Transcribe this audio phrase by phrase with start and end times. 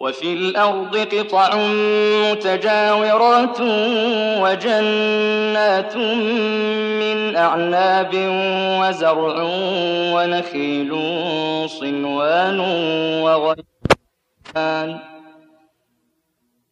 [0.00, 1.56] وفي الأرض قطع
[2.30, 3.60] متجاورات
[4.40, 5.96] وجنات
[7.00, 8.10] من أعناب
[8.80, 9.36] وزرع
[10.14, 10.92] ونخيل
[11.68, 12.60] صنوان
[13.20, 15.09] وغيران.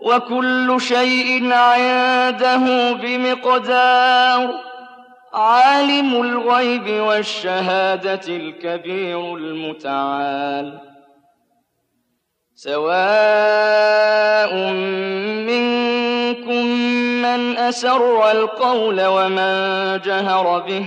[0.00, 4.54] وكل شيء عنده بمقدار.
[5.34, 10.78] عالم الغيب والشهادة الكبير المتعال.
[12.54, 14.54] سواء
[15.46, 16.66] منكم
[17.22, 20.86] من أسر القول ومن جهر به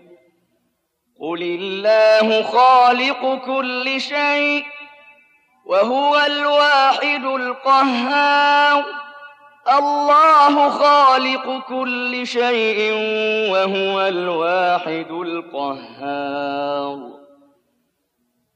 [1.21, 4.65] قل الله خالق كل شيء
[5.65, 8.83] وهو الواحد القهار
[9.77, 12.93] الله خالق كل شيء
[13.51, 16.99] وهو الواحد القهار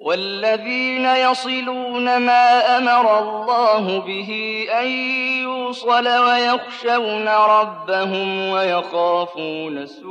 [0.00, 4.86] والذين يصلون ما أمر الله به أن
[5.42, 10.10] يوصل ويخشون ربهم ويخافون سوء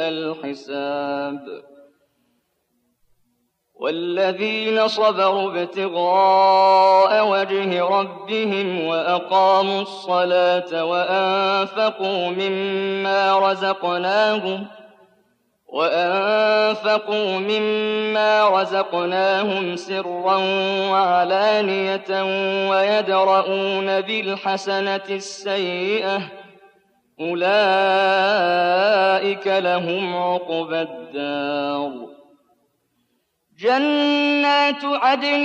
[0.00, 1.64] الحساب.
[3.74, 14.83] والذين صبروا ابتغاء وجه ربهم وأقاموا الصلاة وأنفقوا مما رزقناهم ۖ
[15.74, 20.36] وأنفقوا مما رزقناهم سرا
[20.90, 22.22] وعلانية
[22.70, 26.20] ويدرؤون بالحسنة السيئة.
[27.20, 27.46] أولئك
[29.46, 31.92] لهم عقبى الدار.
[33.58, 35.44] جنات عدن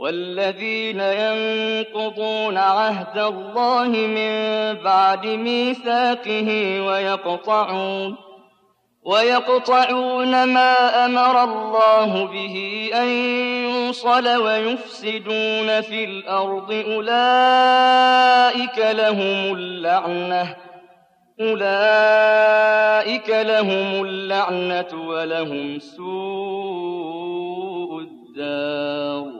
[0.00, 4.32] والذين ينقضون عهد الله من
[4.84, 8.16] بعد ميثاقه ويقطعون
[9.04, 13.08] ويقطعون ما أمر الله به أن
[13.68, 16.72] يوصل ويفسدون في الأرض.
[16.72, 20.56] أولئك لهم اللعنة.
[21.40, 26.80] أولئك لهم اللعنة ولهم سوء
[28.00, 29.39] الدار.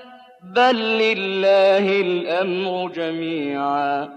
[0.43, 4.09] بل لله الأمر جميعا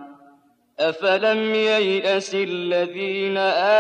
[0.81, 3.39] أفلم ييأس الذين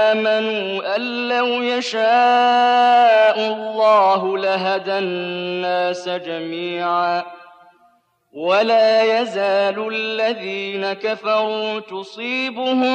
[0.08, 7.22] آمنوا أن لو يشاء الله لهدى الناس جميعا
[8.34, 12.86] ولا يزال الذين كفروا تصيبهم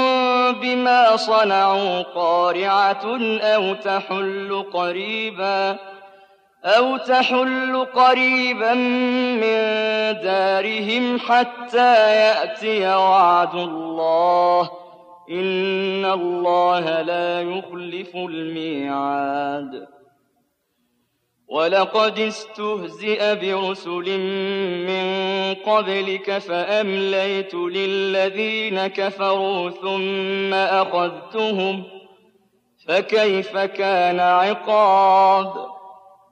[0.52, 5.78] بما صنعوا قارعة أو تحل قريباً
[6.66, 8.74] أو تحل قريبا
[9.34, 9.60] من
[10.24, 14.70] دارهم حتى يأتي وعد الله
[15.30, 19.88] إن الله لا يخلف الميعاد.
[21.50, 24.20] ولقد استهزئ برسل
[24.88, 25.06] من
[25.56, 31.84] قبلك فأمليت للذين كفروا ثم أخذتهم
[32.88, 35.79] فكيف كان عقاب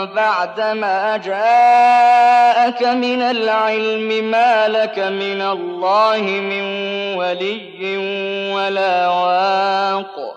[0.06, 6.64] بعدما جاءك من العلم ما لك من الله من
[7.18, 7.98] ولي
[8.54, 10.37] ولا واق.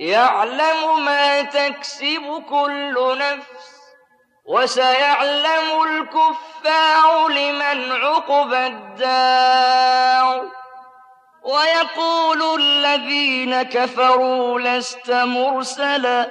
[0.00, 3.80] يعلم ما تكسب كل نفس
[4.44, 10.50] وسيعلم الكفار لمن عقب الدار.
[11.42, 16.30] ويقول الذين كفروا لست مرسلا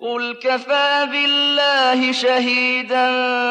[0.00, 3.06] قل كفى بالله شهيدا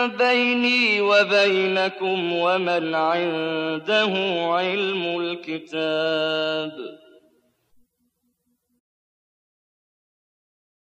[0.07, 4.13] بيني وبينكم ومن عنده
[4.53, 7.02] علم الكتاب.